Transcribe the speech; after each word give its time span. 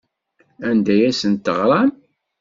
Anda 0.69 0.91
ay 0.95 1.03
asen-teɣram? 1.09 1.91